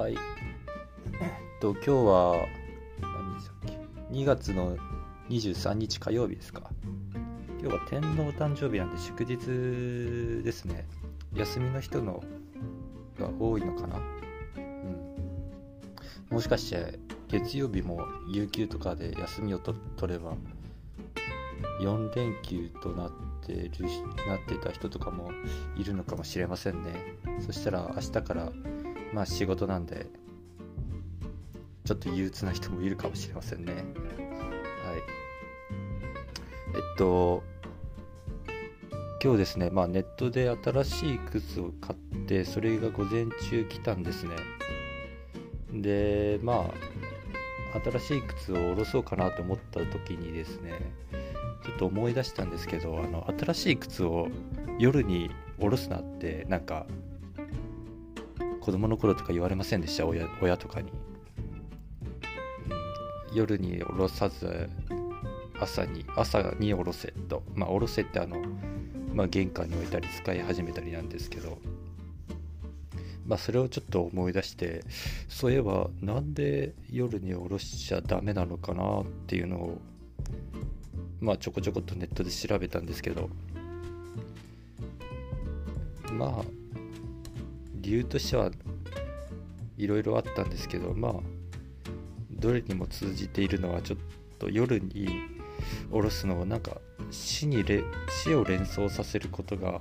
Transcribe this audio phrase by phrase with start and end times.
[0.00, 0.14] はい。
[0.14, 0.18] えっ
[1.60, 2.46] と今日は
[3.02, 4.74] 何日だっけ？2月の
[5.28, 6.70] 23日火曜日ですか。
[7.60, 10.86] 今日は天皇誕生日なんで祝日ですね。
[11.34, 12.24] 休みの人の
[13.18, 13.98] が多いのかな？
[14.56, 16.34] うん。
[16.34, 16.98] もしかして
[17.28, 18.00] 月曜日も
[18.32, 19.76] 有給とかで休みを取
[20.10, 20.32] れば
[21.82, 23.10] 4連休となっ
[23.46, 23.70] てる
[24.26, 25.30] なってた人とかも
[25.76, 26.94] いるのかもしれませんね。
[27.40, 28.50] そしたら明日から
[29.12, 30.06] まあ仕事なんで
[31.84, 33.72] ちょっと憂鬱な人もいるかもしれませんね。
[33.72, 33.82] はい。
[36.74, 37.42] えっと
[39.22, 44.30] 今日ですね、まあ、ネットで新しい靴を買ってそれが午前中来たんですね。
[45.72, 46.70] でま
[47.74, 50.72] あ新しい靴を下ろそうかなと思った時にですね
[51.64, 54.28] ちょっと思い出したんですけどあの新しい靴を
[54.78, 56.86] 夜に下ろすなってなんか
[58.60, 60.06] 子供の頃とか言われませんでした？
[60.06, 60.90] 親親とかに、
[63.30, 64.68] うん、夜に下ろさず
[65.58, 67.42] 朝に朝に下ろせと。
[67.54, 68.36] まあ下ろせってあの、
[69.14, 71.58] まあ、玄関に置いたり使い始めたりなんですけど。
[73.26, 74.82] まあ、それをちょっと思い出して
[75.28, 79.78] そういえばなんで夜に下ろしちゃダメなのかなっていうのを
[81.20, 83.30] まあちょこちょこっとネットで調べたんですけど。
[86.12, 86.59] まあ
[87.90, 88.52] 理由としては
[89.76, 91.14] いろいろあったんですけどまあ
[92.30, 93.98] どれにも通じているのはちょっ
[94.38, 95.08] と夜に
[95.90, 96.76] 下ろすのはなんか
[97.10, 97.82] 死にれ
[98.22, 99.80] 死を連想させることが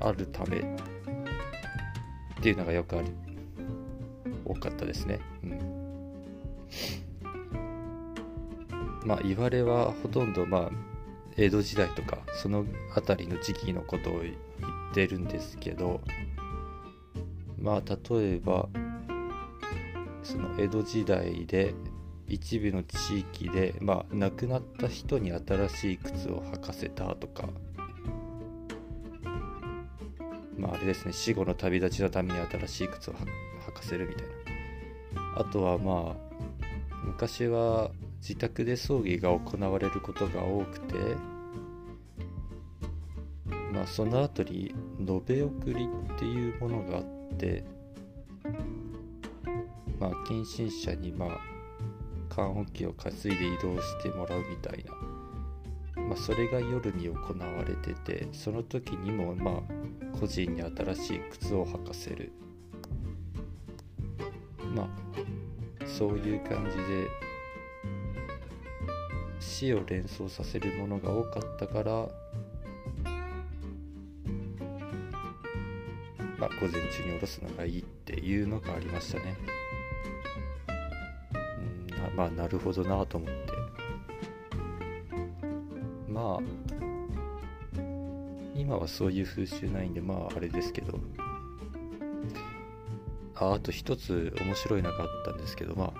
[0.00, 0.62] あるためっ
[2.40, 3.08] ていうのがよくあり
[4.46, 5.20] 多かったですね。
[5.42, 5.58] うん、
[9.04, 10.70] まあ言われはほとんどまあ
[11.36, 16.00] 江戸時代とかその辺りの時期のことを言ってるんですけど
[17.58, 18.68] まあ例えば
[20.22, 21.74] その江戸時代で
[22.28, 27.48] 一部の地域で、まあ、亡くなった人に新しい靴を履かせたとか
[30.58, 34.46] まああれですね死後の旅立ちのために新しい靴を履かせるみたいな。
[35.36, 36.36] あとはまあ
[37.04, 37.90] 昔は
[38.20, 40.94] 自宅で葬儀が行われることが多くて
[43.70, 47.15] まあその後に延べ送りっていうものがあって
[49.98, 51.56] まあ近親者にまあ
[52.28, 54.92] 棺桶を担いで移動してもらうみたいな。
[56.02, 62.32] まあ、それが夜に行われててその時にもまあ個人に新しい靴を履かせる。
[64.74, 67.08] まあそういう感じで
[69.40, 72.08] 死を連想させるものが多かったから
[76.38, 79.36] まあ午前中に下ろすのがいいっていうのがありましたね。
[82.08, 83.34] うんまあなるほどなと思って。
[86.08, 86.42] まあ
[88.54, 90.98] 今はそういう風習ないんでまああれですけど。
[93.38, 95.94] ああと一つ面白いのがあったんですけどまあ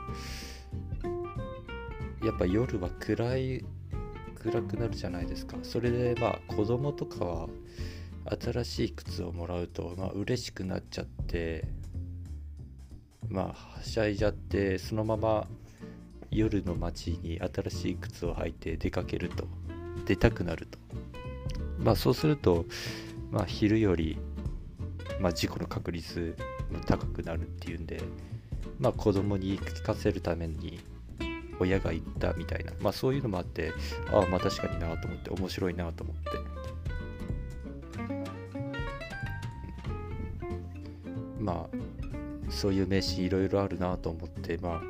[2.25, 3.65] やっぱ夜は暗い
[4.35, 5.59] 暗くなるじゃないですか。
[5.63, 7.49] それでまあ子供とかは
[8.41, 11.67] 新しい靴をもらうとまあ嬉しくなっちゃって
[13.29, 13.47] まあ
[13.79, 15.47] はしゃいじゃってそのまま
[16.31, 19.47] 夜の街に新しい靴を履いて出かけると
[20.05, 20.79] 出たくなると。
[21.79, 22.65] まあそうすると、
[23.31, 24.19] まあ昼より、
[25.21, 26.37] まあ、事故の確率
[26.73, 28.01] も高くなるっていうんで、
[28.79, 30.81] まあ子供に言い聞かせるために
[31.61, 33.73] 親が言ったみたいな、まあそういうのもあって、
[34.13, 36.31] ああまあ確かになと思って、面白いなと思って。
[41.47, 44.83] まあそういう名詞いろいろあるなと思ってま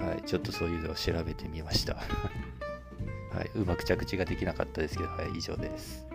[0.00, 1.96] あはいちょっとそういうのを調べてみました
[3.32, 6.06] はい、うまく着地ができなかったですけど、はい、以上です。